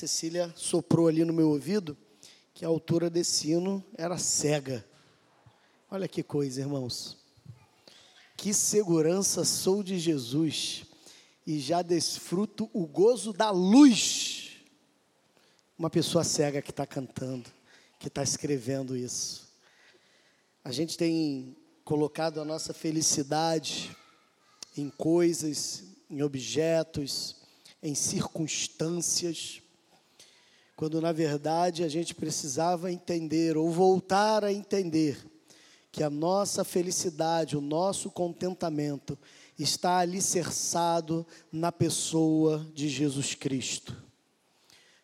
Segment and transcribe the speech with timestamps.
[0.00, 1.94] Cecília soprou ali no meu ouvido
[2.54, 4.82] que a altura desse hino era cega.
[5.90, 7.18] Olha que coisa, irmãos.
[8.34, 10.86] Que segurança sou de Jesus
[11.46, 14.52] e já desfruto o gozo da luz.
[15.78, 17.50] Uma pessoa cega que está cantando,
[17.98, 19.50] que está escrevendo isso.
[20.64, 21.54] A gente tem
[21.84, 23.94] colocado a nossa felicidade
[24.78, 27.36] em coisas, em objetos,
[27.82, 29.60] em circunstâncias,
[30.80, 35.22] quando na verdade a gente precisava entender ou voltar a entender
[35.92, 39.18] que a nossa felicidade, o nosso contentamento
[39.58, 43.94] está alicerçado na pessoa de Jesus Cristo.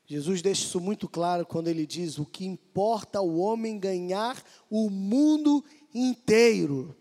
[0.06, 4.88] Jesus deixa isso muito claro quando ele diz: o que importa ao homem ganhar o
[4.88, 6.96] mundo inteiro.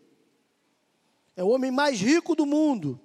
[1.34, 3.00] É o homem mais rico do mundo,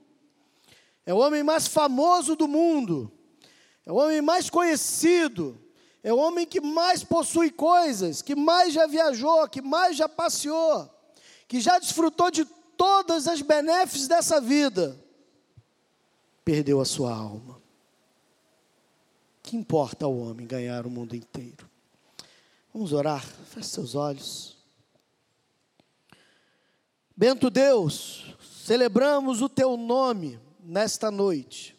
[1.07, 3.13] é o homem mais famoso do mundo,
[3.87, 5.61] é o homem mais conhecido,
[6.03, 10.89] é o homem que mais possui coisas, que mais já viajou, que mais já passeou,
[11.47, 12.45] que já desfrutou de
[12.77, 14.99] todas as benefícios dessa vida.
[16.45, 17.61] Perdeu a sua alma.
[19.43, 21.69] Que importa ao homem ganhar o mundo inteiro?
[22.73, 24.57] Vamos orar, feche seus olhos.
[27.15, 31.77] Bento Deus, celebramos o teu nome nesta noite.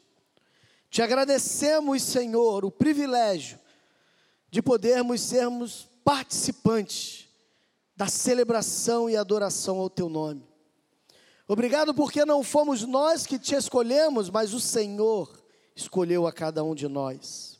[0.89, 3.60] Te agradecemos, Senhor, o privilégio
[4.51, 7.29] de podermos sermos participantes
[7.95, 10.45] da celebração e adoração ao teu nome.
[11.47, 15.41] Obrigado porque não fomos nós que te escolhemos, mas o Senhor
[15.75, 17.59] escolheu a cada um de nós.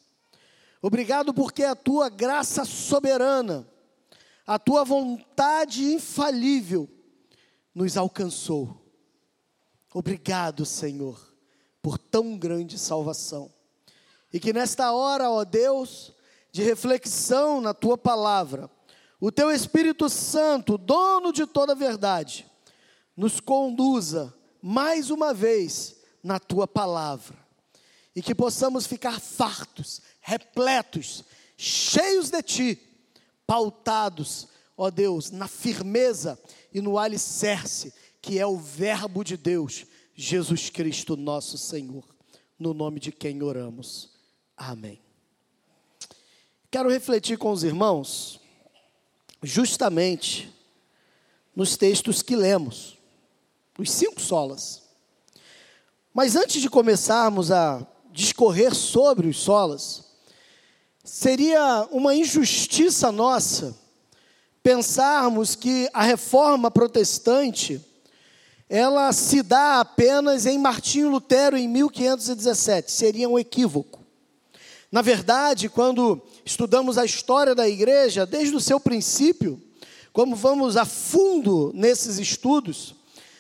[0.81, 3.67] Obrigado porque a tua graça soberana,
[4.45, 6.89] a tua vontade infalível
[7.73, 8.81] nos alcançou.
[9.93, 11.21] Obrigado, Senhor,
[11.81, 13.51] por tão grande salvação.
[14.33, 16.13] E que nesta hora, ó Deus,
[16.51, 18.69] de reflexão na tua palavra,
[19.19, 22.45] o teu Espírito Santo, dono de toda a verdade,
[23.15, 27.37] nos conduza mais uma vez na tua palavra
[28.15, 31.23] e que possamos ficar fartos, repletos,
[31.55, 32.79] cheios de ti,
[33.45, 36.39] pautados, ó Deus, na firmeza
[36.73, 42.03] e no alicerce que é o Verbo de Deus, Jesus Cristo, nosso Senhor,
[42.59, 44.11] no nome de quem oramos.
[44.55, 45.10] Amém.
[46.71, 48.39] Quero refletir com os irmãos,
[49.43, 50.49] justamente
[51.53, 52.97] nos textos que lemos,
[53.77, 54.83] os cinco solas.
[56.13, 60.05] Mas antes de começarmos a discorrer sobre os solas,
[61.03, 63.77] seria uma injustiça nossa
[64.63, 67.85] pensarmos que a reforma protestante
[68.69, 73.99] ela se dá apenas em Martinho Lutero em 1517, seria um equívoco.
[74.89, 79.61] Na verdade, quando estudamos a história da igreja, desde o seu princípio,
[80.13, 82.95] como vamos a fundo nesses estudos,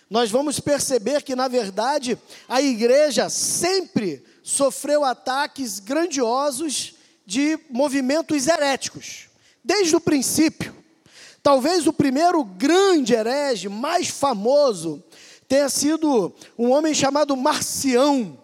[0.09, 2.17] nós vamos perceber que, na verdade,
[2.47, 6.95] a igreja sempre sofreu ataques grandiosos
[7.25, 9.29] de movimentos heréticos,
[9.63, 10.75] desde o princípio.
[11.41, 15.03] Talvez o primeiro grande herege, mais famoso,
[15.47, 18.37] tenha sido um homem chamado Marcião,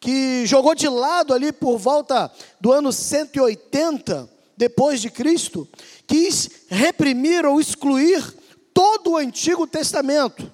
[0.00, 5.68] que jogou de lado ali por volta do ano 180 depois de Cristo,
[6.06, 8.34] quis reprimir ou excluir
[8.74, 10.52] todo o Antigo Testamento.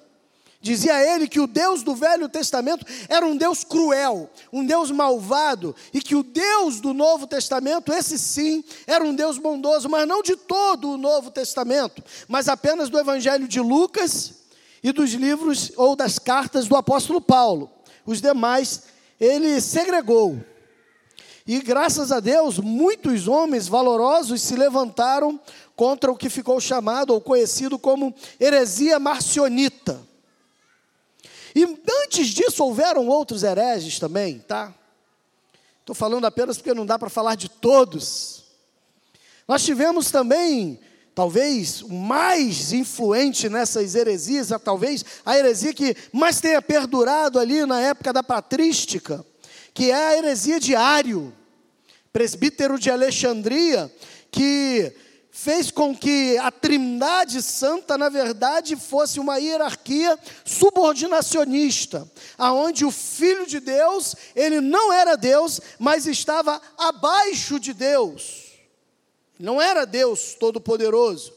[0.65, 5.75] Dizia ele que o Deus do Velho Testamento era um Deus cruel, um Deus malvado,
[5.93, 10.23] e que o Deus do Novo Testamento, esse sim, era um Deus bondoso, mas não
[10.23, 14.33] de todo o Novo Testamento, mas apenas do Evangelho de Lucas
[14.81, 17.69] e dos livros ou das cartas do apóstolo Paulo.
[18.03, 18.83] Os demais
[19.19, 20.43] ele segregou.
[21.47, 25.39] E graças a Deus, muitos homens valorosos se levantaram
[25.75, 30.01] contra o que ficou chamado ou conhecido como heresia marcionita.
[31.55, 31.63] E
[32.03, 34.73] antes disso houveram outros hereges também, tá?
[35.79, 38.43] Estou falando apenas porque não dá para falar de todos.
[39.47, 40.79] Nós tivemos também
[41.15, 47.79] talvez o mais influente nessas heresias, talvez a heresia que mais tenha perdurado ali na
[47.79, 49.25] época da patrística,
[49.73, 51.33] que é a heresia de Ário,
[52.11, 53.89] presbítero de Alexandria,
[54.29, 54.93] que
[55.31, 63.45] fez com que a Trindade Santa, na verdade, fosse uma hierarquia subordinacionista, aonde o Filho
[63.45, 68.44] de Deus, ele não era Deus, mas estava abaixo de Deus.
[69.39, 71.33] Não era Deus Todo-Poderoso.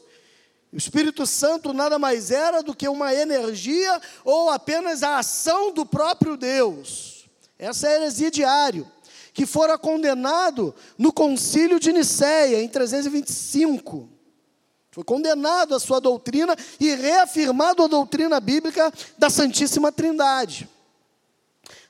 [0.71, 5.85] O Espírito Santo nada mais era do que uma energia ou apenas a ação do
[5.85, 7.25] próprio Deus.
[7.57, 8.87] Essa é a heresia diário.
[9.31, 14.09] que fora condenado no concílio de Nicéia, em 325.
[14.91, 20.67] Foi condenado a sua doutrina e reafirmado a doutrina bíblica da Santíssima Trindade.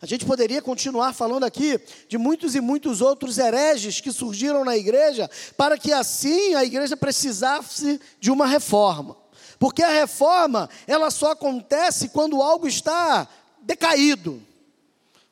[0.01, 4.77] A gente poderia continuar falando aqui de muitos e muitos outros hereges que surgiram na
[4.77, 9.17] igreja, para que assim a igreja precisasse de uma reforma.
[9.59, 13.27] Porque a reforma, ela só acontece quando algo está
[13.61, 14.41] decaído.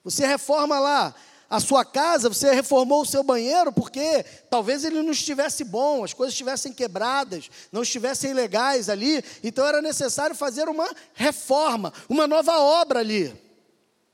[0.04, 1.16] Você reforma lá
[1.50, 6.14] a sua casa, você reformou o seu banheiro porque talvez ele não estivesse bom, as
[6.14, 12.60] coisas estivessem quebradas, não estivessem legais ali, então era necessário fazer uma reforma, uma nova
[12.60, 13.47] obra ali.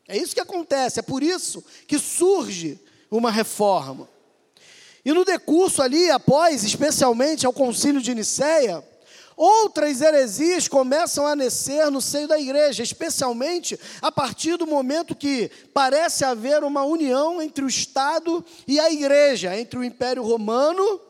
[0.08, 2.80] É isso que acontece, é por isso que surge
[3.10, 4.10] uma reforma.
[5.06, 8.84] E no decurso ali, após, especialmente ao concílio de Nicéia,
[9.36, 15.50] Outras heresias começam a nascer no seio da igreja, especialmente a partir do momento que
[15.74, 21.02] parece haver uma união entre o Estado e a igreja, entre o Império Romano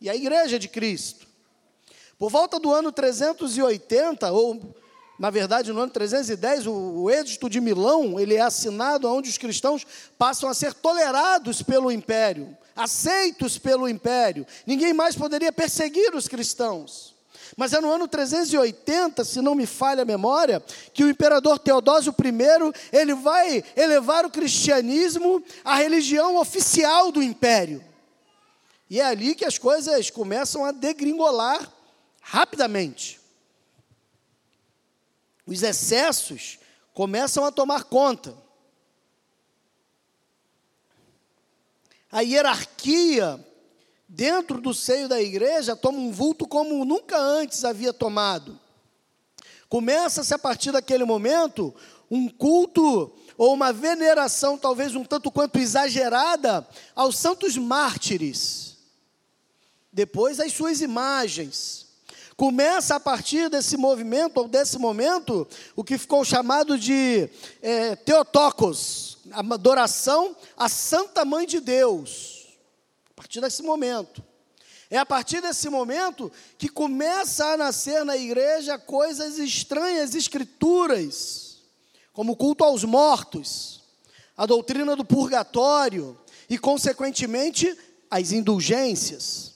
[0.00, 1.26] e a igreja de Cristo.
[2.16, 4.76] Por volta do ano 380, ou
[5.22, 9.38] na verdade no ano 310, o, o Edito de Milão, ele é assinado onde os
[9.38, 9.86] cristãos
[10.18, 14.44] passam a ser tolerados pelo Império, aceitos pelo Império.
[14.66, 17.14] Ninguém mais poderia perseguir os cristãos.
[17.56, 20.60] Mas é no ano 380, se não me falha a memória,
[20.92, 27.80] que o imperador Teodósio I, ele vai elevar o cristianismo à religião oficial do império.
[28.90, 31.72] E é ali que as coisas começam a degringolar
[32.20, 33.21] rapidamente.
[35.46, 36.58] Os excessos
[36.94, 38.36] começam a tomar conta.
[42.10, 43.44] A hierarquia
[44.14, 48.60] dentro do seio da igreja, toma um vulto como nunca antes havia tomado.
[49.70, 51.74] Começa-se a partir daquele momento
[52.10, 58.76] um culto ou uma veneração, talvez um tanto quanto exagerada, aos santos mártires.
[59.90, 61.86] Depois, as suas imagens.
[62.36, 65.46] Começa a partir desse movimento, ou desse momento,
[65.76, 67.28] o que ficou chamado de
[67.60, 72.42] é, Teotocos, a adoração à Santa Mãe de Deus
[73.22, 74.22] partir desse momento.
[74.90, 81.58] É a partir desse momento que começa a nascer na igreja coisas estranhas, escrituras,
[82.12, 83.80] como o culto aos mortos,
[84.36, 86.18] a doutrina do purgatório
[86.50, 87.78] e, consequentemente,
[88.10, 89.51] as indulgências.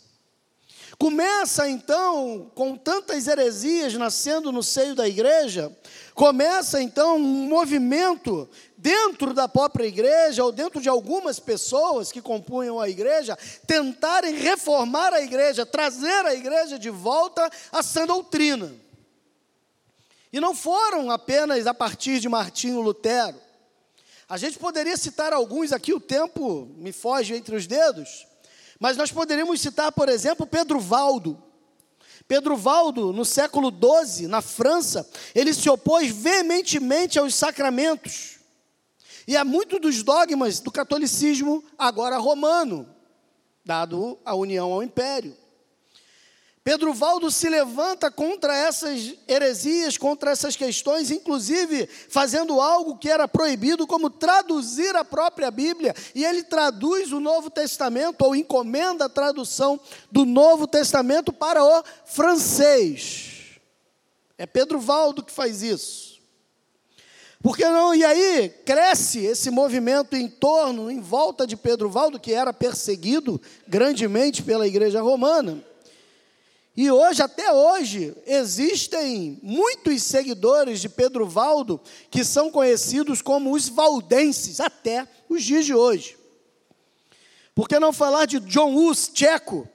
[0.99, 5.71] Começa então, com tantas heresias nascendo no seio da igreja,
[6.15, 8.49] começa então um movimento
[8.79, 15.13] dentro da própria igreja ou dentro de algumas pessoas que compunham a igreja, tentarem reformar
[15.13, 18.73] a igreja, trazer a igreja de volta à sã doutrina.
[20.33, 23.37] E não foram apenas a partir de Martinho Lutero.
[24.29, 28.27] A gente poderia citar alguns aqui, o tempo me foge entre os dedos,
[28.79, 31.43] mas nós poderíamos citar, por exemplo, Pedro Valdo.
[32.29, 38.39] Pedro Valdo, no século XII, na França, ele se opôs veementemente aos sacramentos.
[39.29, 42.89] E há muito dos dogmas do catolicismo agora romano,
[43.65, 45.37] dado a união ao império.
[46.67, 53.29] Pedro Valdo se levanta contra essas heresias, contra essas questões, inclusive fazendo algo que era
[53.29, 55.95] proibido, como traduzir a própria Bíblia.
[56.13, 59.79] E ele traduz o Novo Testamento, ou encomenda a tradução
[60.11, 63.61] do Novo Testamento para o francês.
[64.37, 66.21] É Pedro Valdo que faz isso.
[67.41, 67.95] Porque não?
[67.95, 73.41] E aí cresce esse movimento em torno, em volta de Pedro Valdo, que era perseguido
[73.69, 75.65] grandemente pela igreja romana.
[76.77, 81.81] E hoje, até hoje, existem muitos seguidores de Pedro Valdo
[82.11, 86.19] que são conhecidos como os valdenses, até os dias de hoje.
[87.55, 89.67] Por que não falar de John Hus, tcheco,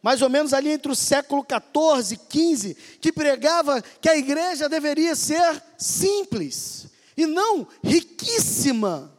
[0.00, 4.66] mais ou menos ali entre o século 14 e 15, que pregava que a igreja
[4.66, 9.12] deveria ser simples, e não riquíssima,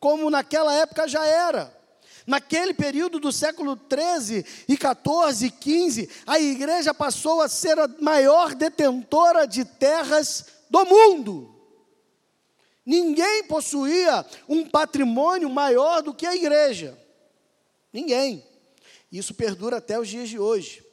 [0.00, 1.77] como naquela época já era.
[2.28, 7.88] Naquele período do século 13 e 14 e 15, a igreja passou a ser a
[8.02, 11.58] maior detentora de terras do mundo.
[12.84, 16.98] Ninguém possuía um patrimônio maior do que a igreja.
[17.90, 18.44] Ninguém.
[19.10, 20.84] Isso perdura até os dias de hoje.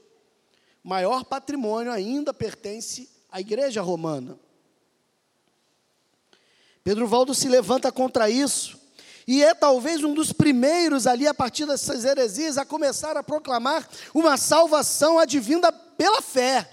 [0.85, 4.39] O maior patrimônio ainda pertence à igreja romana.
[6.81, 8.84] Pedro Valdo se levanta contra isso.
[9.27, 13.87] E é talvez um dos primeiros ali, a partir dessas heresias, a começar a proclamar
[14.13, 16.69] uma salvação advinda pela fé,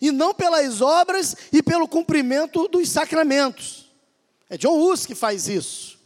[0.00, 3.90] e não pelas obras e pelo cumprimento dos sacramentos.
[4.48, 5.98] É John Hus que faz isso.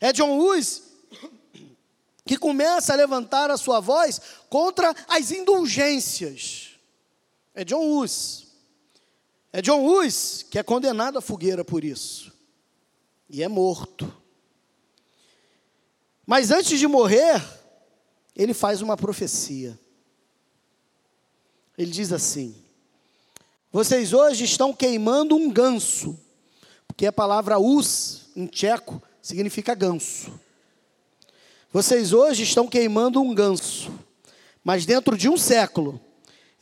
[0.00, 0.82] É John Hus
[2.24, 6.70] que começa a levantar a sua voz contra as indulgências.
[7.54, 8.48] É John Hus.
[9.52, 12.32] É John Hus que é condenado à fogueira por isso.
[13.28, 14.19] E é morto.
[16.30, 17.42] Mas antes de morrer,
[18.36, 19.76] ele faz uma profecia.
[21.76, 22.54] Ele diz assim:
[23.72, 26.16] Vocês hoje estão queimando um ganso,
[26.86, 30.30] porque a palavra us em tcheco significa ganso.
[31.72, 33.90] Vocês hoje estão queimando um ganso,
[34.62, 36.00] mas dentro de um século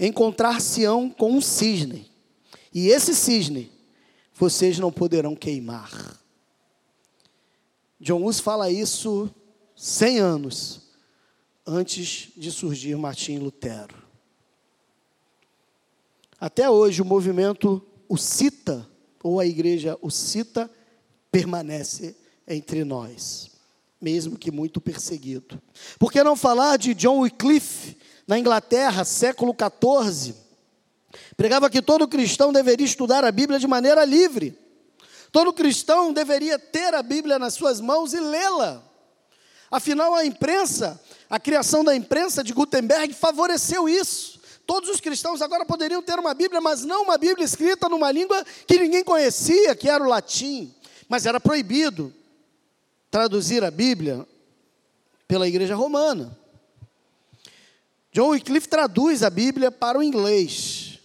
[0.01, 2.11] encontrar-se-ão com um cisne,
[2.73, 3.71] e esse cisne
[4.33, 6.19] vocês não poderão queimar.
[8.01, 9.31] John Hus fala isso
[9.79, 10.81] 100 anos
[11.65, 13.97] antes de surgir Martim Lutero.
[16.41, 18.85] Até hoje o movimento o cita
[19.23, 20.69] ou a igreja o cita
[21.31, 22.17] permanece
[22.47, 23.53] entre nós,
[24.01, 25.63] mesmo que muito perseguido.
[25.97, 30.35] Por que não falar de John Wycliffe, na Inglaterra, século XIV?
[31.37, 34.59] Pregava que todo cristão deveria estudar a Bíblia de maneira livre.
[35.31, 38.88] Todo cristão deveria ter a Bíblia nas suas mãos e lê-la.
[39.71, 44.39] Afinal, a imprensa, a criação da imprensa de Gutenberg favoreceu isso.
[44.67, 48.45] Todos os cristãos agora poderiam ter uma Bíblia, mas não uma Bíblia escrita numa língua
[48.67, 50.75] que ninguém conhecia, que era o latim.
[51.09, 52.15] Mas era proibido
[53.11, 54.27] traduzir a Bíblia
[55.27, 56.37] pela igreja romana.
[58.13, 60.99] John Wycliffe traduz a Bíblia para o inglês.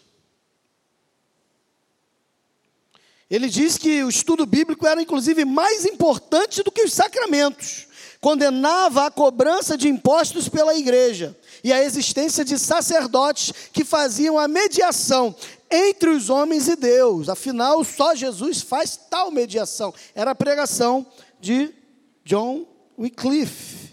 [3.29, 7.87] Ele diz que o estudo bíblico era inclusive mais importante do que os sacramentos.
[8.23, 14.47] Condenava a cobrança de impostos pela igreja e a existência de sacerdotes que faziam a
[14.47, 15.35] mediação
[15.69, 17.27] entre os homens e Deus.
[17.27, 19.93] Afinal, só Jesus faz tal mediação.
[20.15, 21.05] Era a pregação
[21.41, 21.75] de
[22.23, 22.65] John
[22.97, 23.91] Wycliffe.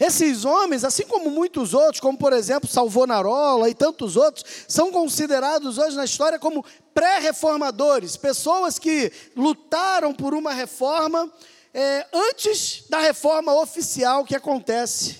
[0.00, 5.76] Esses homens, assim como muitos outros, como por exemplo Salvonarola e tantos outros, são considerados
[5.76, 6.64] hoje na história como
[6.94, 11.30] pré-reformadores, pessoas que lutaram por uma reforma
[11.76, 15.18] é, antes da reforma oficial que acontece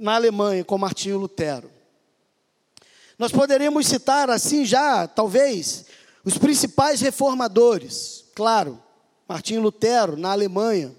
[0.00, 1.70] na Alemanha com Martinho Lutero.
[3.18, 5.86] Nós poderíamos citar assim já, talvez,
[6.24, 8.26] os principais reformadores.
[8.34, 8.78] Claro,
[9.26, 10.94] Martinho Lutero na Alemanha,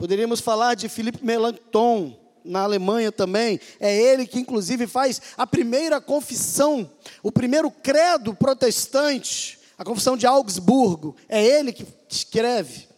[0.00, 3.60] Poderíamos falar de Philippe Melanchthon, na Alemanha também.
[3.78, 6.90] É ele que, inclusive, faz a primeira confissão,
[7.22, 11.14] o primeiro credo protestante, a confissão de Augsburgo.
[11.28, 12.89] É ele que escreve.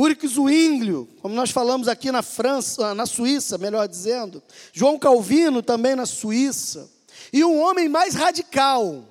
[0.00, 4.42] Ulrich Zwinglio, como nós falamos aqui na França, na Suíça, melhor dizendo.
[4.72, 6.90] João Calvino também na Suíça.
[7.30, 9.04] E um homem mais radical,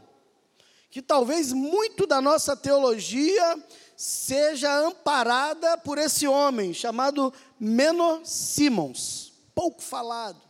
[0.89, 3.63] que talvez muito da nossa teologia
[3.95, 10.41] seja amparada por esse homem chamado Menor Simons, pouco falado,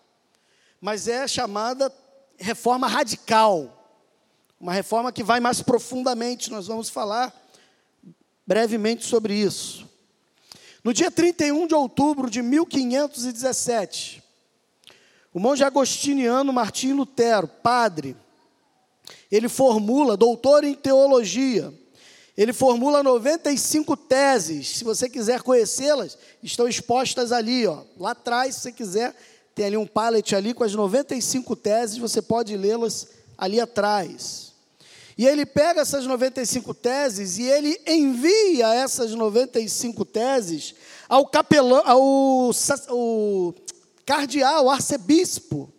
[0.79, 1.93] mas é chamada
[2.37, 3.93] reforma radical,
[4.57, 7.35] uma reforma que vai mais profundamente, nós vamos falar
[8.47, 9.88] brevemente sobre isso.
[10.89, 14.23] No dia 31 de outubro de 1517,
[15.31, 18.17] o monge agostiniano Martim Lutero, padre,
[19.31, 21.71] ele formula, doutor em teologia,
[22.35, 24.77] ele formula 95 teses.
[24.77, 27.83] Se você quiser conhecê-las, estão expostas ali, ó.
[27.95, 29.15] Lá atrás, se você quiser,
[29.53, 34.48] tem ali um pallet ali com as 95 teses, você pode lê-las ali atrás.
[35.19, 40.73] E ele pega essas 95 teses e ele envia essas 95 teses
[41.09, 42.51] ao capelão, ao,
[42.87, 43.55] ao
[44.05, 45.73] cardeal, arcebispo.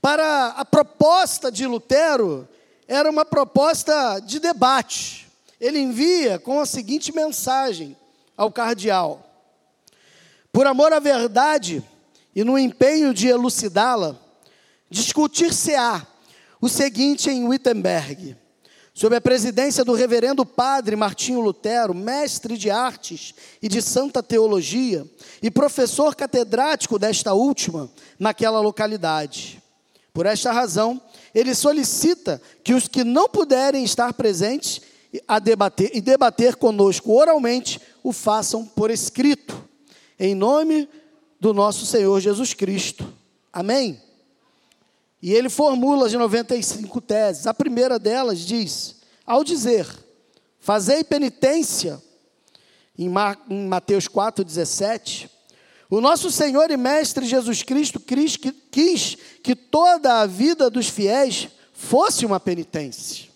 [0.00, 2.48] Para a proposta de Lutero
[2.88, 5.28] era uma proposta de debate.
[5.60, 7.94] Ele envia com a seguinte mensagem
[8.34, 9.22] ao cardeal:
[10.50, 11.84] Por amor à verdade
[12.34, 14.18] e no empenho de elucidá-la,
[14.88, 16.13] discutir-se-á
[16.64, 18.34] o seguinte em Wittenberg,
[18.94, 25.06] sob a presidência do reverendo padre Martinho Lutero, mestre de artes e de santa teologia
[25.42, 29.62] e professor catedrático desta última naquela localidade.
[30.14, 30.98] Por esta razão,
[31.34, 34.80] ele solicita que os que não puderem estar presentes
[35.28, 39.68] a debater e debater conosco oralmente o façam por escrito,
[40.18, 40.88] em nome
[41.38, 43.06] do nosso Senhor Jesus Cristo.
[43.52, 44.00] Amém?
[45.24, 47.46] E ele formula as 95 teses.
[47.46, 49.88] A primeira delas diz: ao dizer,
[50.60, 51.98] fazei penitência,
[52.98, 55.30] em Mateus 4,17,
[55.88, 62.26] o nosso Senhor e Mestre Jesus Cristo quis que toda a vida dos fiéis fosse
[62.26, 63.30] uma penitência.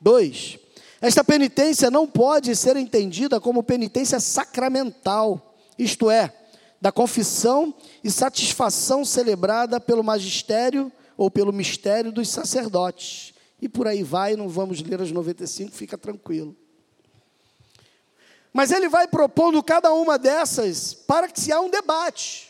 [0.00, 0.58] Dois,
[1.00, 6.34] esta penitência não pode ser entendida como penitência sacramental, isto é,
[6.80, 13.34] da confissão e satisfação celebrada pelo magistério ou pelo mistério dos sacerdotes.
[13.60, 16.56] E por aí vai, não vamos ler as 95, fica tranquilo.
[18.52, 22.48] Mas ele vai propondo cada uma dessas para que se há um debate.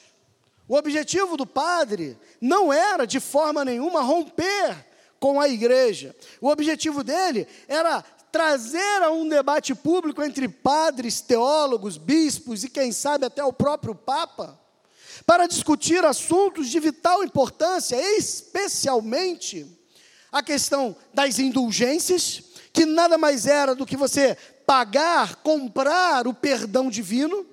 [0.69, 4.87] O objetivo do padre não era de forma nenhuma romper
[5.19, 6.15] com a igreja.
[6.41, 12.93] O objetivo dele era trazer a um debate público entre padres, teólogos, bispos e quem
[12.93, 14.59] sabe até o próprio papa,
[15.27, 19.67] para discutir assuntos de vital importância, especialmente
[20.31, 22.43] a questão das indulgências,
[22.73, 27.47] que nada mais era do que você pagar, comprar o perdão divino,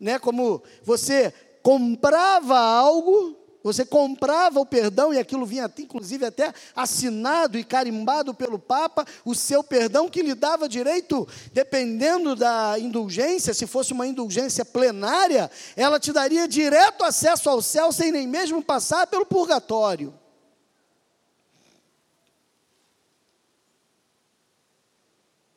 [0.00, 0.18] né?
[0.18, 7.64] Como você comprava algo você comprava o perdão e aquilo vinha, inclusive, até assinado e
[7.64, 13.92] carimbado pelo Papa, o seu perdão que lhe dava direito, dependendo da indulgência, se fosse
[13.92, 19.26] uma indulgência plenária, ela te daria direto acesso ao céu sem nem mesmo passar pelo
[19.26, 20.14] purgatório.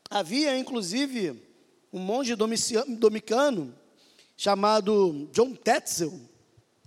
[0.09, 1.41] Havia, inclusive,
[1.93, 3.73] um monge domicano
[4.35, 6.30] chamado John Tetzel,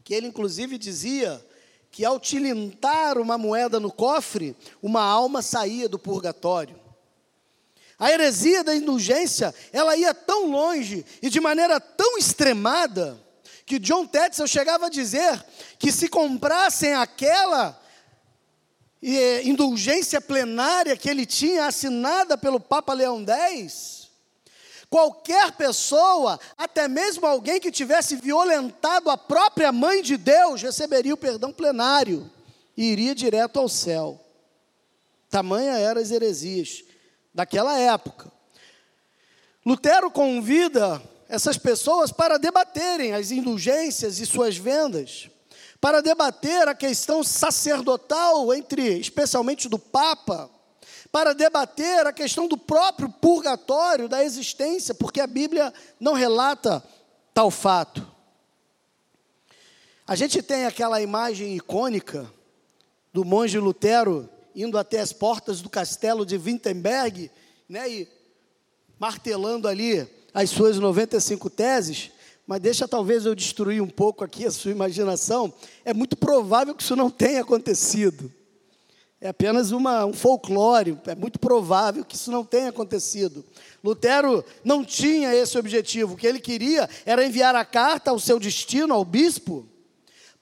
[0.05, 1.45] que ele inclusive dizia
[1.91, 6.79] que ao tilintar uma moeda no cofre, uma alma saía do purgatório.
[7.99, 13.19] A heresia da indulgência, ela ia tão longe e de maneira tão extremada,
[13.65, 15.43] que John Tetzel chegava a dizer
[15.79, 17.81] que se comprassem aquela
[19.03, 24.04] eh, indulgência plenária que ele tinha assinada pelo Papa Leão X,
[24.95, 31.17] Qualquer pessoa, até mesmo alguém que tivesse violentado a própria mãe de Deus, receberia o
[31.17, 32.31] perdão plenário
[32.77, 34.25] e iria direto ao céu.
[35.29, 36.85] Tamanha eram as heresias
[37.35, 38.31] daquela época.
[39.67, 45.29] Lutero convida essas pessoas para debaterem as indulgências e suas vendas,
[45.81, 50.49] para debater a questão sacerdotal entre, especialmente do Papa,
[51.15, 56.83] para debater a questão do próprio purgatório, da existência, porque a Bíblia não relata
[57.33, 58.05] tal fato.
[60.09, 62.29] A gente tem aquela imagem icônica
[63.13, 67.31] do monge Lutero indo até as portas do castelo de Wittenberg,
[67.69, 68.09] né, e
[68.99, 72.11] martelando ali as suas 95 teses,
[72.45, 75.55] mas deixa talvez eu destruir um pouco aqui a sua imaginação.
[75.85, 78.33] É muito provável que isso não tenha acontecido
[79.25, 83.43] é apenas uma, um folclore, é muito provável que isso não tenha acontecido.
[83.83, 88.39] Lutero não tinha esse objetivo, o que ele queria era enviar a carta ao seu
[88.39, 89.67] destino, ao bispo,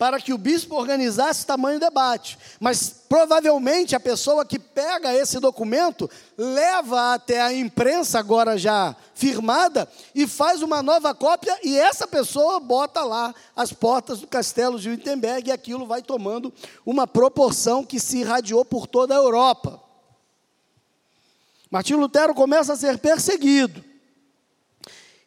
[0.03, 2.37] para que o bispo organizasse tamanho debate.
[2.59, 9.89] Mas provavelmente a pessoa que pega esse documento leva até a imprensa, agora já firmada,
[10.13, 14.91] e faz uma nova cópia, e essa pessoa bota lá as portas do castelo de
[14.91, 16.53] Wittenberg, e aquilo vai tomando
[16.85, 19.81] uma proporção que se irradiou por toda a Europa.
[21.71, 23.85] Martinho Lutero começa a ser perseguido.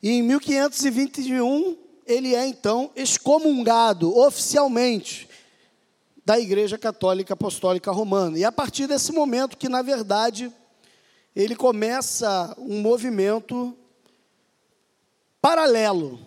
[0.03, 5.27] E em 1521, ele é então excomungado oficialmente
[6.23, 8.37] da Igreja Católica Apostólica Romana.
[8.37, 10.51] E é a partir desse momento que, na verdade,
[11.35, 13.75] ele começa um movimento
[15.41, 16.19] paralelo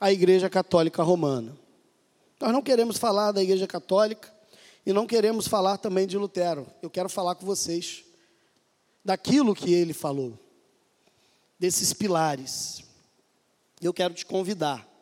[0.00, 1.56] à Igreja Católica Romana.
[2.40, 4.32] Nós não queremos falar da Igreja Católica
[4.84, 6.66] e não queremos falar também de Lutero.
[6.82, 8.04] Eu quero falar com vocês
[9.04, 10.38] daquilo que ele falou,
[11.58, 12.82] desses pilares.
[13.80, 14.93] Eu quero te convidar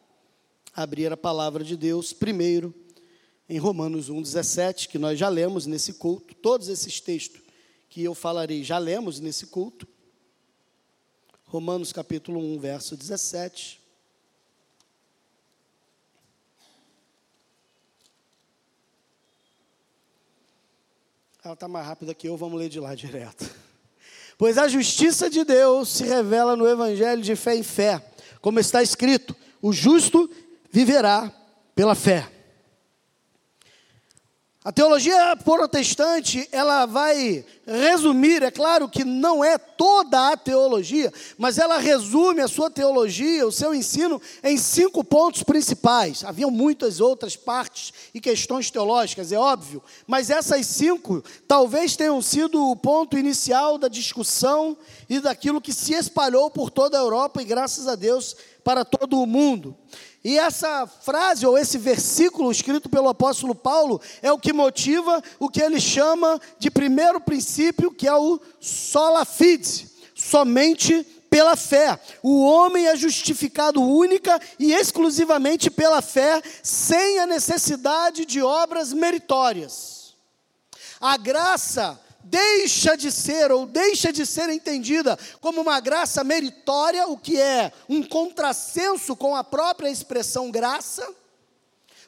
[0.74, 2.74] abrir a palavra de Deus primeiro
[3.48, 7.42] em Romanos 1,17, que nós já lemos nesse culto, todos esses textos
[7.88, 9.86] que eu falarei já lemos nesse culto.
[11.44, 13.82] Romanos capítulo 1, verso 17.
[21.44, 23.48] Ela está mais rápida que eu, vamos ler de lá direto.
[24.38, 28.04] Pois a justiça de Deus se revela no evangelho de fé em fé,
[28.40, 30.28] como está escrito: o justo
[30.72, 31.30] viverá
[31.74, 32.28] pela fé.
[34.64, 41.58] A teologia protestante, ela vai resumir, é claro que não é toda a teologia, mas
[41.58, 46.22] ela resume a sua teologia, o seu ensino, em cinco pontos principais.
[46.22, 52.64] Haviam muitas outras partes e questões teológicas, é óbvio, mas essas cinco talvez tenham sido
[52.70, 54.76] o ponto inicial da discussão
[55.10, 59.20] e daquilo que se espalhou por toda a Europa e, graças a Deus, para todo
[59.20, 59.76] o mundo.
[60.24, 65.48] E essa frase ou esse versículo escrito pelo apóstolo Paulo é o que motiva o
[65.48, 71.98] que ele chama de primeiro princípio, que é o sola fide, somente pela fé.
[72.22, 80.14] O homem é justificado única e exclusivamente pela fé, sem a necessidade de obras meritórias.
[81.00, 87.18] A graça deixa de ser ou deixa de ser entendida como uma graça meritória, o
[87.18, 91.06] que é um contrassenso com a própria expressão graça,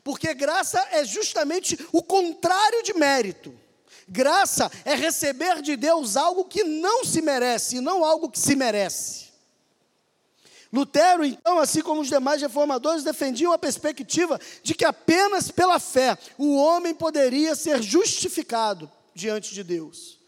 [0.02, 3.54] porque graça é justamente o contrário de mérito.
[4.06, 8.54] Graça é receber de Deus algo que não se merece, e não algo que se
[8.54, 9.24] merece.
[10.70, 16.18] Lutero, então, assim como os demais reformadores, defendiam a perspectiva de que apenas pela fé
[16.36, 20.18] o homem poderia ser justificado diante de Deus.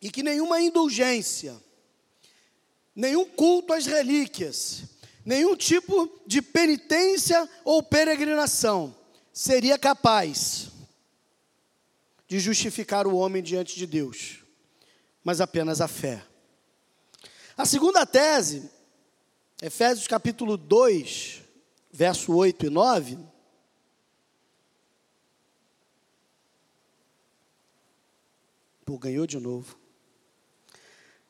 [0.00, 1.60] E que nenhuma indulgência,
[2.94, 4.84] nenhum culto às relíquias,
[5.24, 8.96] nenhum tipo de penitência ou peregrinação
[9.32, 10.68] seria capaz
[12.26, 14.38] de justificar o homem diante de Deus,
[15.22, 16.24] mas apenas a fé.
[17.56, 18.70] A segunda tese,
[19.60, 21.39] Efésios capítulo 2,
[21.90, 23.18] verso 8 e 9.
[28.84, 29.76] Pô, ganhou de novo.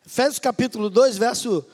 [0.05, 1.67] Efésios capítulo 2, verso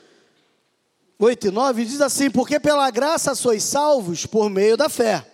[1.19, 5.25] 8 e 9 diz assim: Porque pela graça sois salvos por meio da fé.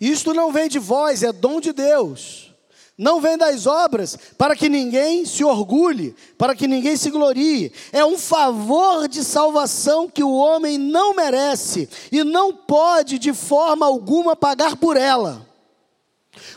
[0.00, 2.51] Isto não vem de vós, é dom de Deus
[3.02, 7.72] não vem das obras, para que ninguém se orgulhe, para que ninguém se glorie.
[7.92, 13.84] É um favor de salvação que o homem não merece e não pode de forma
[13.84, 15.44] alguma pagar por ela.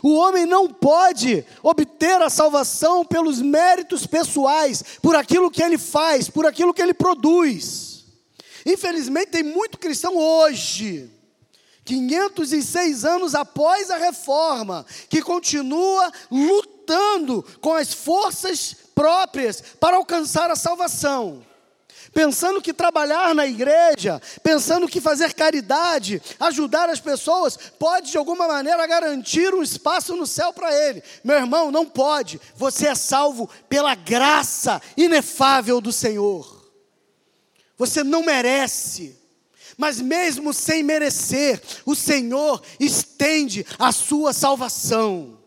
[0.03, 6.29] O homem não pode obter a salvação pelos méritos pessoais, por aquilo que ele faz,
[6.29, 8.05] por aquilo que ele produz.
[8.63, 11.09] Infelizmente, tem muito cristão hoje
[11.85, 20.55] 506 anos após a reforma, que continua lutando com as forças próprias para alcançar a
[20.55, 21.45] salvação.
[22.11, 28.47] Pensando que trabalhar na igreja, pensando que fazer caridade, ajudar as pessoas, pode de alguma
[28.47, 31.03] maneira garantir um espaço no céu para ele.
[31.23, 32.39] Meu irmão, não pode.
[32.55, 36.71] Você é salvo pela graça inefável do Senhor.
[37.77, 39.24] Você não merece
[39.77, 45.37] mas mesmo sem merecer, o Senhor estende a sua salvação.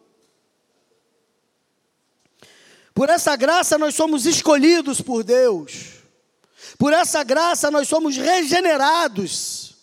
[2.94, 5.98] Por essa graça nós somos escolhidos por Deus.
[6.76, 9.76] Por essa graça nós somos regenerados.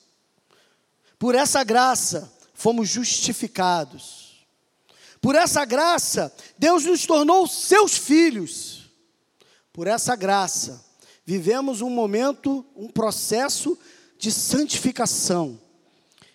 [1.17, 4.45] Por essa graça fomos justificados.
[5.21, 8.91] Por essa graça Deus nos tornou seus filhos.
[9.71, 10.83] Por essa graça
[11.25, 13.77] vivemos um momento, um processo
[14.25, 15.61] de santificação.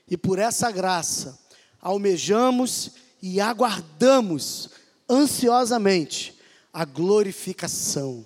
[0.09, 1.37] E por essa graça,
[1.81, 4.71] almejamos e aguardamos
[5.09, 6.39] ansiosamente
[6.73, 8.25] a glorificação.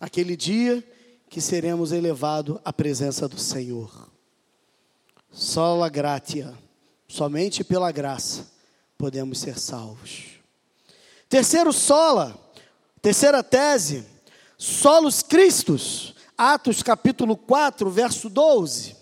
[0.00, 0.84] Aquele dia
[1.28, 4.08] que seremos elevados à presença do Senhor.
[5.32, 6.56] Sola gratia,
[7.08, 8.52] somente pela graça
[8.96, 10.26] podemos ser salvos.
[11.28, 12.38] Terceiro sola,
[13.02, 14.06] terceira tese,
[14.56, 18.96] solos Cristos, Atos capítulo 4, verso 12.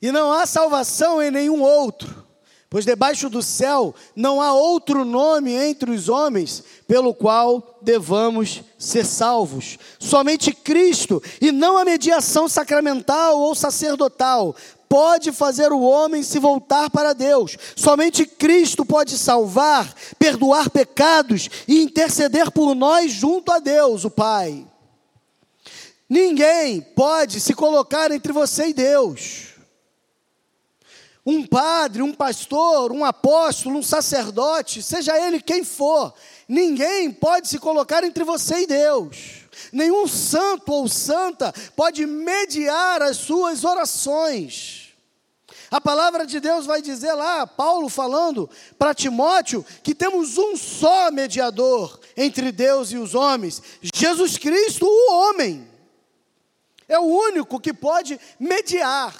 [0.00, 2.24] E não há salvação em nenhum outro,
[2.70, 9.04] pois debaixo do céu não há outro nome entre os homens pelo qual devamos ser
[9.04, 9.76] salvos.
[9.98, 14.54] Somente Cristo, e não a mediação sacramental ou sacerdotal,
[14.92, 17.56] pode fazer o homem se voltar para Deus.
[17.74, 24.66] Somente Cristo pode salvar, perdoar pecados e interceder por nós junto a Deus, o Pai.
[26.06, 29.54] Ninguém pode se colocar entre você e Deus.
[31.24, 36.12] Um padre, um pastor, um apóstolo, um sacerdote, seja ele quem for,
[36.46, 39.46] ninguém pode se colocar entre você e Deus.
[39.72, 44.81] Nenhum santo ou santa pode mediar as suas orações.
[45.72, 51.10] A palavra de Deus vai dizer lá, Paulo falando para Timóteo, que temos um só
[51.10, 53.62] mediador entre Deus e os homens,
[53.94, 55.66] Jesus Cristo, o homem.
[56.86, 59.16] É o único que pode mediar.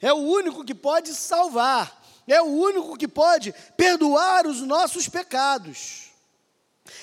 [0.00, 2.00] É o único que pode salvar.
[2.28, 6.12] É o único que pode perdoar os nossos pecados.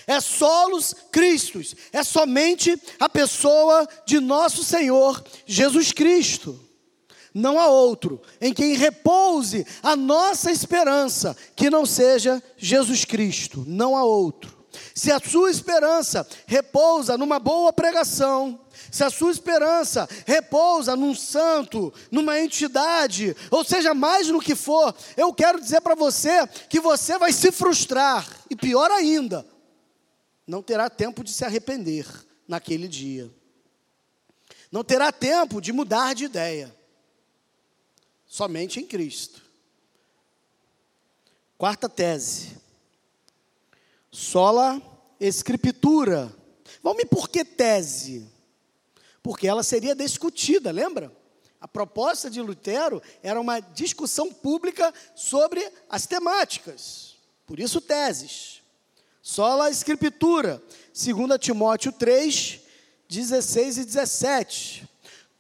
[0.07, 6.69] É solos Cristos, é somente a pessoa de nosso Senhor Jesus Cristo
[7.33, 13.97] não há outro em quem repouse a nossa esperança que não seja Jesus Cristo, não
[13.97, 14.63] há outro.
[14.93, 18.59] Se a sua esperança repousa numa boa pregação,
[18.91, 24.95] se a sua esperança repousa num santo, numa entidade, ou seja, mais no que for,
[25.17, 29.45] eu quero dizer para você que você vai se frustrar, e pior ainda,
[30.45, 32.05] não terá tempo de se arrepender
[32.47, 33.31] naquele dia,
[34.71, 36.75] não terá tempo de mudar de ideia,
[38.33, 39.43] somente em Cristo.
[41.55, 42.57] Quarta tese,
[44.11, 44.81] sola
[45.19, 46.35] escritura.
[46.81, 48.27] Vamos por que tese?
[49.21, 51.15] Porque ela seria discutida, lembra?
[51.61, 57.13] A proposta de Lutero era uma discussão pública sobre as temáticas.
[57.45, 58.63] Por isso, teses.
[59.21, 62.61] Sola Escritura, 2 Timóteo 3,
[63.07, 64.92] 16 e 17.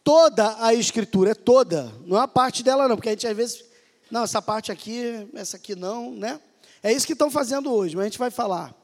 [0.03, 3.37] Toda a Escritura, é toda, não é a parte dela não, porque a gente às
[3.37, 3.63] vezes,
[4.11, 6.41] não, essa parte aqui, essa aqui não, né?
[6.81, 8.75] É isso que estão fazendo hoje, mas a gente vai falar.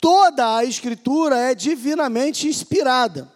[0.00, 3.32] Toda a Escritura é divinamente inspirada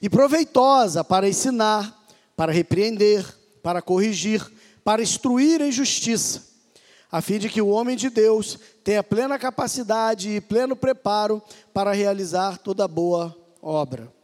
[0.00, 3.26] e proveitosa para ensinar, para repreender,
[3.60, 4.46] para corrigir,
[4.84, 6.46] para instruir em justiça,
[7.10, 11.42] a fim de que o homem de Deus tenha plena capacidade e pleno preparo
[11.74, 14.16] para realizar toda boa obra.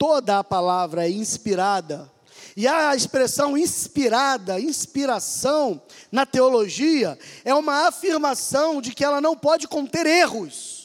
[0.00, 2.10] Toda a palavra é inspirada
[2.56, 5.78] e a expressão inspirada, inspiração,
[6.10, 10.79] na teologia, é uma afirmação de que ela não pode conter erros.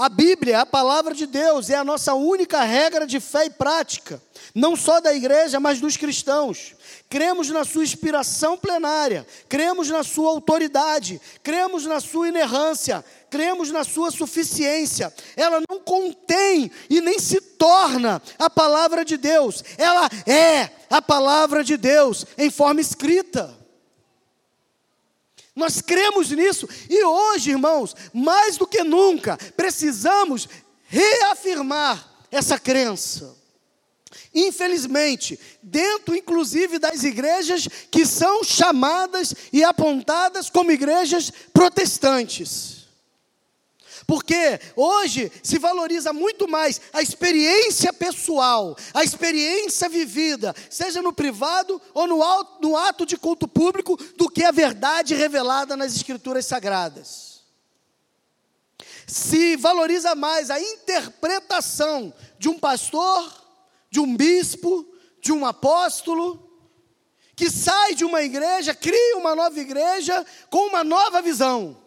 [0.00, 4.18] A Bíblia, a palavra de Deus, é a nossa única regra de fé e prática,
[4.54, 6.74] não só da igreja, mas dos cristãos.
[7.10, 13.84] Cremos na sua inspiração plenária, cremos na sua autoridade, cremos na sua inerrância, cremos na
[13.84, 15.12] sua suficiência.
[15.36, 21.62] Ela não contém e nem se torna a palavra de Deus, ela é a palavra
[21.62, 23.59] de Deus em forma escrita.
[25.54, 30.48] Nós cremos nisso e hoje, irmãos, mais do que nunca, precisamos
[30.86, 33.36] reafirmar essa crença.
[34.34, 42.79] Infelizmente, dentro inclusive das igrejas que são chamadas e apontadas como igrejas protestantes.
[44.10, 51.80] Porque hoje se valoriza muito mais a experiência pessoal, a experiência vivida, seja no privado
[51.94, 57.42] ou no, ato de culto público, do que a verdade revelada nas Escrituras Sagradas.
[59.06, 63.32] Se valoriza mais a interpretação de um pastor,
[63.92, 66.50] de um bispo, de um apóstolo,
[67.36, 71.79] que sai de uma igreja, cria uma nova igreja com uma nova visão.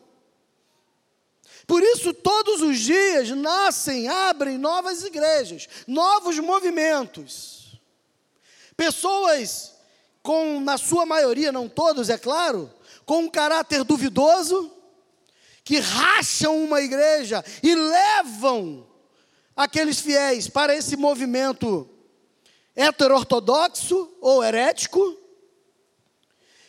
[1.65, 7.79] Por isso, todos os dias nascem, abrem novas igrejas, novos movimentos.
[8.75, 9.73] Pessoas
[10.21, 12.71] com, na sua maioria, não todos, é claro,
[13.05, 14.71] com um caráter duvidoso,
[15.63, 18.85] que racham uma igreja e levam
[19.55, 21.89] aqueles fiéis para esse movimento
[22.75, 25.17] heterortodoxo ou herético.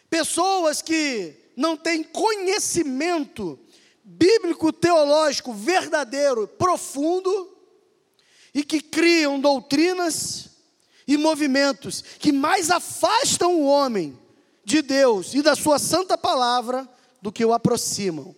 [0.09, 3.59] Pessoas que não têm conhecimento
[4.05, 7.57] bíblico teológico verdadeiro, profundo,
[8.53, 10.51] e que criam doutrinas
[11.07, 14.19] e movimentos que mais afastam o homem
[14.65, 16.89] de Deus e da sua santa palavra
[17.21, 18.35] do que o aproximam.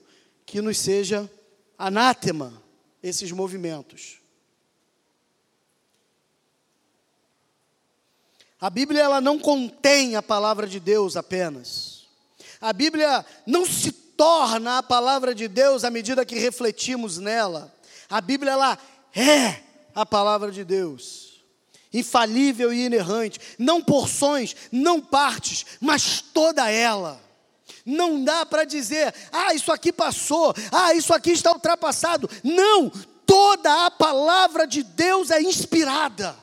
[0.47, 1.31] Que nos seja
[1.77, 2.63] anátema
[3.03, 4.21] esses movimentos.
[8.59, 12.07] A Bíblia ela não contém a palavra de Deus apenas.
[12.61, 17.75] A Bíblia não se torna a palavra de Deus à medida que refletimos nela.
[18.09, 18.79] A Bíblia ela
[19.15, 19.63] é
[19.95, 21.45] a palavra de Deus.
[21.93, 27.21] Infalível e inerrante, não porções, não partes, mas toda ela.
[27.85, 32.29] Não dá para dizer, ah, isso aqui passou, ah, isso aqui está ultrapassado.
[32.43, 32.91] Não,
[33.25, 36.37] toda a palavra de Deus é inspirada.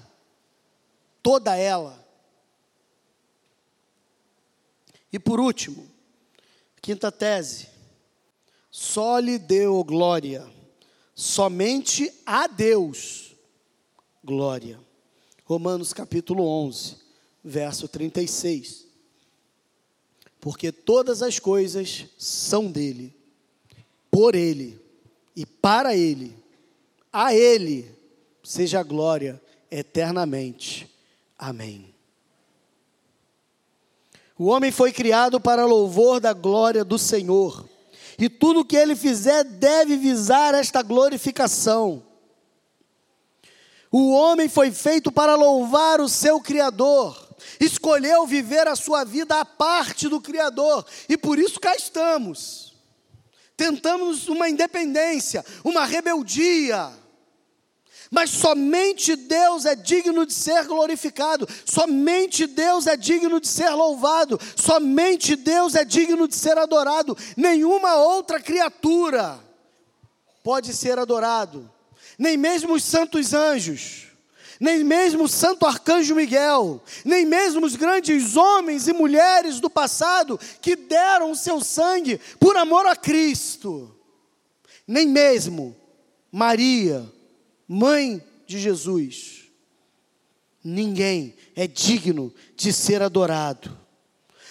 [1.21, 2.03] Toda ela.
[5.11, 5.92] E por último,
[6.83, 7.69] Quinta tese.
[8.69, 10.45] Só lhe deu glória,
[11.15, 13.37] somente a Deus
[14.21, 14.77] glória.
[15.45, 16.97] Romanos capítulo 11,
[17.41, 18.85] verso 36.
[20.41, 23.15] Porque todas as coisas são dele,
[24.11, 24.77] por ele
[25.33, 26.35] e para ele,
[27.13, 27.89] a ele
[28.43, 29.41] seja glória
[29.71, 30.93] eternamente.
[31.37, 31.92] Amém.
[34.43, 37.63] O homem foi criado para louvor da glória do Senhor,
[38.19, 42.03] e tudo que ele fizer deve visar esta glorificação.
[43.89, 47.17] O homem foi feito para louvar o seu Criador,
[47.57, 52.73] escolheu viver a sua vida à parte do Criador, e por isso cá estamos.
[53.55, 56.91] Tentamos uma independência, uma rebeldia,
[58.13, 64.39] Mas somente Deus é digno de ser glorificado, somente Deus é digno de ser louvado,
[64.55, 67.17] somente Deus é digno de ser adorado.
[67.35, 69.39] Nenhuma outra criatura
[70.43, 71.67] pode ser adorado,
[72.15, 74.03] nem mesmo os santos anjos.
[74.59, 80.39] Nem mesmo o santo arcanjo Miguel, nem mesmo os grandes homens e mulheres do passado
[80.61, 83.93] que deram o seu sangue por amor a Cristo,
[84.87, 85.75] nem mesmo
[86.31, 87.11] Maria,
[87.67, 89.43] mãe de Jesus.
[90.63, 93.77] Ninguém é digno de ser adorado.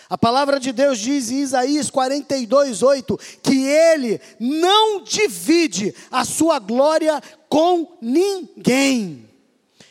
[0.08, 6.58] A palavra de Deus diz em Isaías 42, 8, que ele não divide a sua
[6.58, 9.26] glória com ninguém.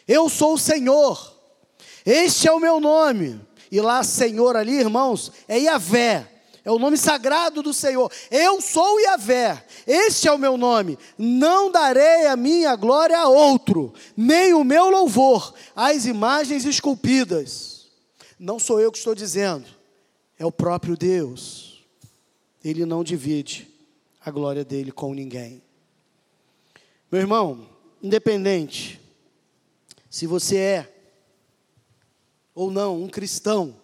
[0.08, 1.36] Eu sou o Senhor,
[2.06, 3.42] este é o meu nome.
[3.72, 6.31] E lá, Senhor, ali, irmãos, é Yahvé,
[6.64, 8.12] é o nome sagrado do Senhor.
[8.30, 10.98] Eu sou Yahvé, este é o meu nome.
[11.18, 17.88] Não darei a minha glória a outro, nem o meu louvor às imagens esculpidas.
[18.40, 19.68] Não sou eu que estou dizendo,
[20.38, 21.84] é o próprio Deus.
[22.64, 23.68] Ele não divide
[24.24, 25.64] a glória dele com ninguém.
[27.12, 27.68] Meu irmão,
[28.02, 29.02] independente
[30.10, 30.96] se você é
[32.54, 33.76] ou não um cristão,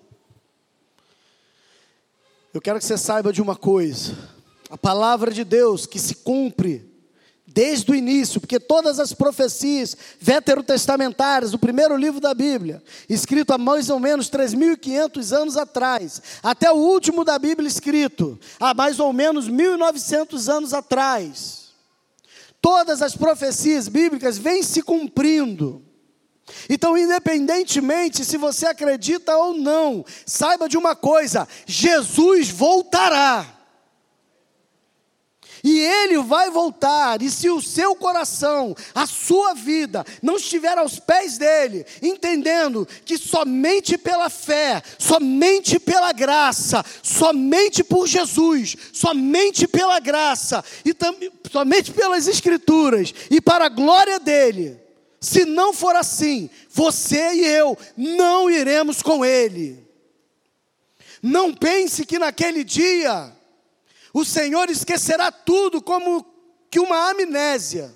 [2.58, 4.18] eu quero que você saiba de uma coisa:
[4.68, 6.92] a palavra de Deus que se cumpre
[7.46, 13.58] desde o início, porque todas as profecias veterotestamentárias, o primeiro livro da Bíblia, escrito há
[13.60, 19.14] mais ou menos 3.500 anos atrás, até o último da Bíblia escrito há mais ou
[19.14, 21.70] menos 1.900 anos atrás,
[22.60, 25.87] todas as profecias bíblicas vêm se cumprindo.
[26.70, 33.58] Então, independentemente se você acredita ou não, saiba de uma coisa: Jesus voltará.
[35.64, 41.00] E ele vai voltar, e se o seu coração, a sua vida, não estiver aos
[41.00, 50.00] pés dele, entendendo que somente pela fé, somente pela graça, somente por Jesus, somente pela
[50.00, 50.96] graça, e
[51.52, 54.87] somente pelas Escrituras, e para a glória dele,
[55.20, 59.86] se não for assim, você e eu não iremos com Ele.
[61.22, 63.36] Não pense que naquele dia
[64.14, 66.26] o Senhor esquecerá tudo como
[66.70, 67.94] que uma amnésia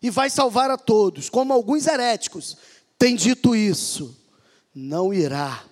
[0.00, 2.56] e vai salvar a todos, como alguns heréticos
[2.98, 4.16] têm dito isso.
[4.74, 5.64] Não irá.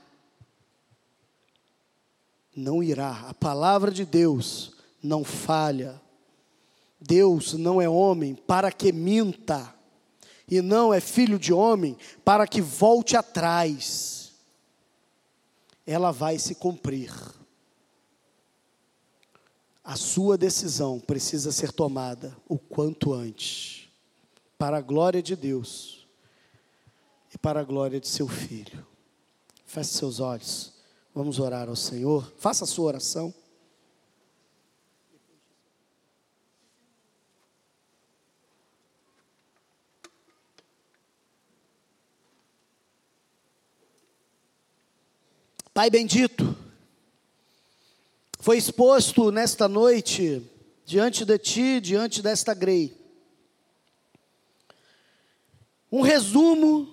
[2.55, 3.27] Não irá.
[3.29, 6.01] A palavra de Deus não falha.
[6.99, 9.76] Deus não é homem para que minta
[10.49, 14.33] e não é filho de homem para que volte atrás.
[15.87, 17.13] Ela vai se cumprir.
[19.83, 23.89] A sua decisão precisa ser tomada o quanto antes,
[24.59, 26.07] para a glória de Deus
[27.33, 28.85] e para a glória de seu filho.
[29.65, 30.73] Feche seus olhos,
[31.15, 32.33] vamos orar ao Senhor.
[32.37, 33.33] Faça a sua oração.
[45.77, 46.57] Pai bendito,
[48.41, 50.43] foi exposto nesta noite,
[50.87, 52.99] diante de Ti, diante desta grei,
[55.93, 56.89] um resumo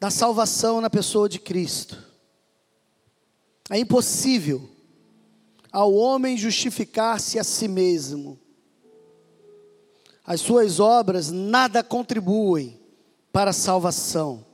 [0.00, 2.02] da salvação na pessoa de Cristo.
[3.68, 4.66] É impossível
[5.70, 8.40] ao homem justificar-se a si mesmo.
[10.24, 12.80] As suas obras nada contribuem
[13.30, 14.53] para a salvação.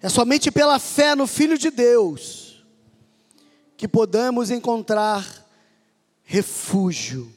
[0.00, 2.64] É somente pela fé no Filho de Deus
[3.76, 5.26] que podemos encontrar
[6.22, 7.32] refúgio.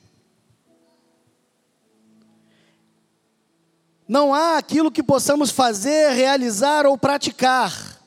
[4.07, 7.99] Não há aquilo que possamos fazer, realizar ou praticar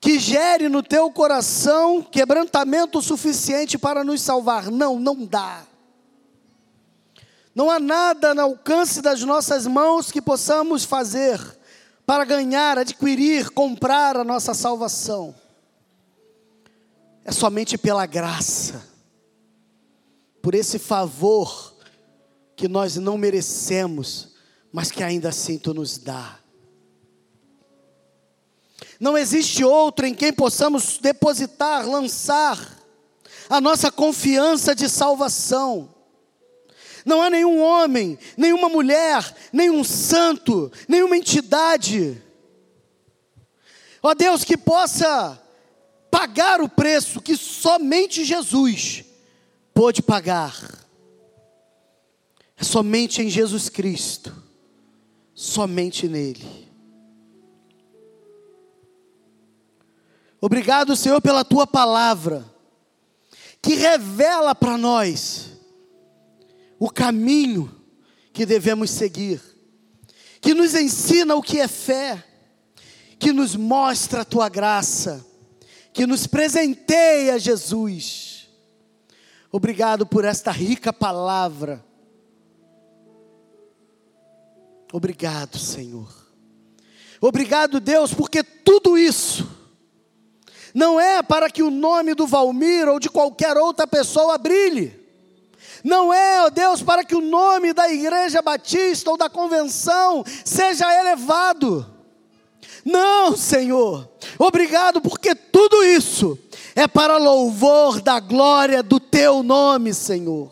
[0.00, 4.70] que gere no teu coração quebrantamento suficiente para nos salvar.
[4.70, 5.62] Não, não dá.
[7.54, 11.38] Não há nada no alcance das nossas mãos que possamos fazer
[12.10, 15.32] para ganhar, adquirir, comprar a nossa salvação.
[17.24, 18.84] É somente pela graça,
[20.42, 21.72] por esse favor
[22.56, 24.34] que nós não merecemos,
[24.72, 26.40] mas que ainda assim tu nos dá.
[28.98, 32.76] Não existe outro em quem possamos depositar, lançar
[33.48, 35.94] a nossa confiança de salvação.
[37.04, 42.20] Não há nenhum homem, nenhuma mulher, nenhum santo, nenhuma entidade,
[44.02, 45.40] ó Deus, que possa
[46.10, 49.04] pagar o preço que somente Jesus
[49.72, 50.54] pôde pagar.
[52.56, 54.34] É somente em Jesus Cristo,
[55.34, 56.68] somente nele.
[60.40, 62.44] Obrigado, Senhor, pela tua palavra,
[63.62, 65.49] que revela para nós
[66.80, 67.70] o caminho
[68.32, 69.38] que devemos seguir,
[70.40, 72.24] que nos ensina o que é fé,
[73.18, 75.24] que nos mostra a tua graça,
[75.92, 78.48] que nos presenteia Jesus.
[79.52, 81.84] Obrigado por esta rica palavra.
[84.90, 86.08] Obrigado, Senhor.
[87.20, 89.46] Obrigado, Deus, porque tudo isso
[90.72, 94.99] não é para que o nome do Valmir ou de qualquer outra pessoa brilhe.
[95.82, 100.92] Não é, ó Deus, para que o nome da igreja batista ou da convenção seja
[100.98, 101.86] elevado.
[102.84, 104.08] Não, Senhor.
[104.38, 106.38] Obrigado porque tudo isso
[106.74, 110.50] é para louvor da glória do teu nome, Senhor.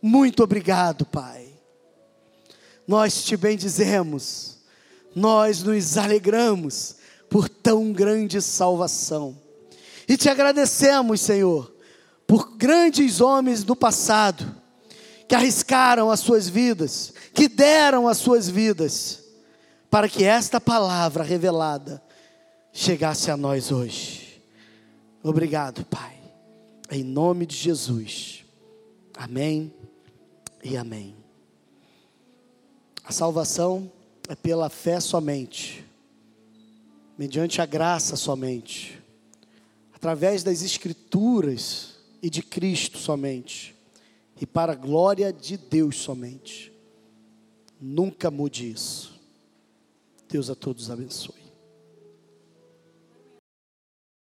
[0.00, 1.48] Muito obrigado, Pai.
[2.86, 4.58] Nós te bendizemos,
[5.14, 6.96] nós nos alegramos
[7.28, 9.36] por tão grande salvação.
[10.08, 11.72] E te agradecemos, Senhor,
[12.30, 14.54] por grandes homens do passado
[15.26, 19.24] que arriscaram as suas vidas, que deram as suas vidas,
[19.90, 22.00] para que esta palavra revelada
[22.72, 24.40] chegasse a nós hoje.
[25.24, 26.20] Obrigado, Pai.
[26.88, 28.44] Em nome de Jesus.
[29.18, 29.74] Amém
[30.62, 31.16] e amém.
[33.04, 33.90] A salvação
[34.28, 35.84] é pela fé somente
[37.18, 39.02] mediante a graça somente,
[39.92, 43.74] através das Escrituras e de Cristo somente,
[44.40, 46.72] e para a glória de Deus somente.
[47.80, 49.18] Nunca mude isso.
[50.28, 51.39] Deus a todos abençoe.